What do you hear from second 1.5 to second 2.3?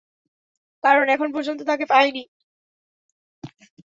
তাকে পাই নি।